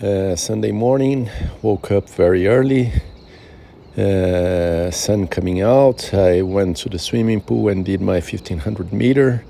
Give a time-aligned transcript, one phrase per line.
[0.00, 1.28] Uh, Sunday morning,
[1.60, 2.92] woke up very early.
[3.96, 6.14] Uh, sun coming out.
[6.14, 9.44] I went to the swimming pool and did my 1500 meter,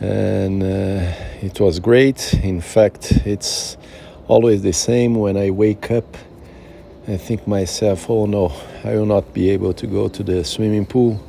[0.00, 1.12] and uh,
[1.42, 2.32] it was great.
[2.42, 3.76] In fact, it's
[4.26, 6.16] always the same when I wake up.
[7.06, 8.50] I think myself, oh no,
[8.84, 11.22] I will not be able to go to the swimming pool.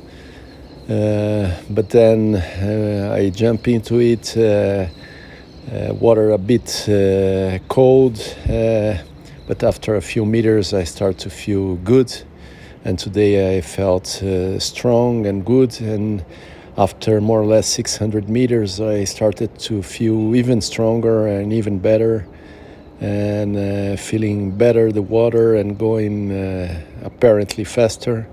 [0.88, 4.34] Uh, but then uh, I jump into it
[6.00, 8.98] water a bit uh, cold, uh,
[9.46, 12.12] but after a few meters I start to feel good.
[12.84, 14.06] And today I felt
[14.58, 15.80] strong and good.
[15.80, 16.24] And
[16.76, 22.26] after more or less 600 meters, I started to feel even stronger and even better
[23.00, 28.28] and uh, feeling better the water and going uh, apparently faster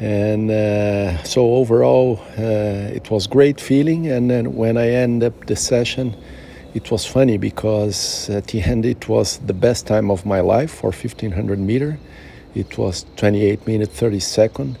[0.00, 5.56] and uh, so overall it was great feeling and then when i end up the
[5.56, 6.14] session
[6.74, 10.70] it was funny because at the end it was the best time of my life
[10.70, 11.98] for 1500 meter.
[12.54, 14.78] It was 28 minutes 30 seconds,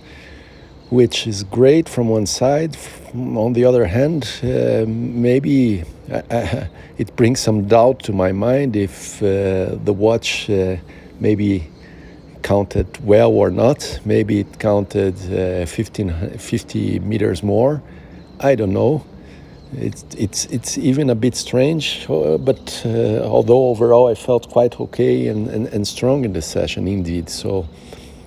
[0.90, 2.76] which is great from one side.
[3.14, 6.22] On the other hand, uh, maybe uh,
[6.98, 10.76] it brings some doubt to my mind if uh, the watch uh,
[11.20, 11.68] maybe
[12.42, 14.00] counted well or not.
[14.04, 17.82] Maybe it counted uh, 15, 50 meters more.
[18.40, 19.04] I don't know.
[19.74, 24.80] It's, it's, it's even a bit strange, uh, but uh, although overall I felt quite
[24.80, 27.28] okay and, and, and strong in the session indeed.
[27.28, 27.68] So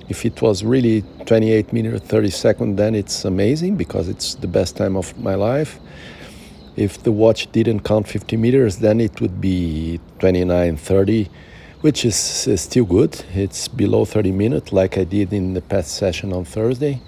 [0.08, 4.78] if it was really 28 minutes 30 seconds, then it's amazing because it's the best
[4.78, 5.80] time of my life.
[6.76, 11.30] If the watch didn't count 50 meters, then it would be 29 30,
[11.82, 13.24] which is, is still good.
[13.34, 17.02] It's below 30 minutes, like I did in the past session on Thursday.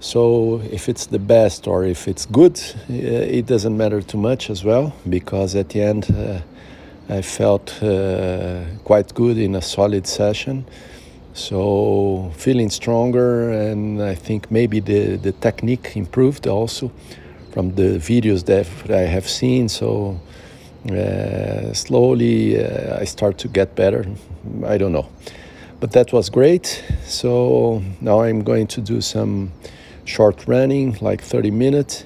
[0.00, 4.50] So if it's the best or if it's good, uh, it doesn't matter too much
[4.50, 6.40] as well because at the end uh,
[7.08, 10.66] I felt uh, quite good in a solid session.
[11.32, 16.92] So feeling stronger and I think maybe the, the technique improved also
[17.52, 19.70] from the videos that I have seen.
[19.70, 20.20] So
[20.90, 24.04] uh, slowly uh, I start to get better.
[24.66, 25.08] I don't know.
[25.80, 26.82] But that was great.
[27.04, 29.52] So now I'm going to do some
[30.04, 32.04] short running, like 30 minutes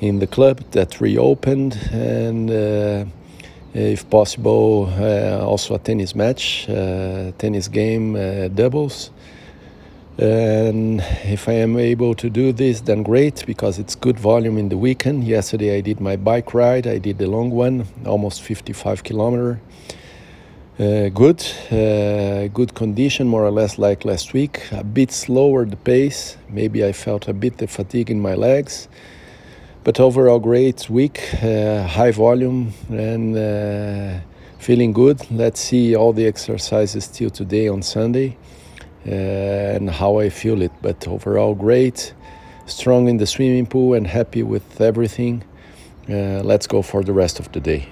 [0.00, 3.04] in the club that reopened, and uh,
[3.74, 8.14] if possible, uh, also a tennis match, uh, tennis game
[8.54, 9.10] doubles.
[10.20, 14.68] And if I am able to do this, then great because it's good volume in
[14.68, 15.24] the weekend.
[15.24, 19.62] Yesterday I did my bike ride, I did the long one, almost 55 kilometer.
[20.78, 24.60] Uh, good, uh, good condition, more or less like last week.
[24.72, 26.36] A bit slower the pace.
[26.50, 28.88] Maybe I felt a bit the fatigue in my legs,
[29.84, 31.18] but overall great week.
[31.42, 34.20] Uh, high volume and uh,
[34.58, 35.18] feeling good.
[35.30, 38.36] Let's see all the exercises till today on Sunday
[39.04, 40.72] and how I feel it.
[40.82, 42.12] But overall great.
[42.66, 45.42] Strong in the swimming pool and happy with everything.
[46.08, 47.88] Uh, let's go for the rest of the day.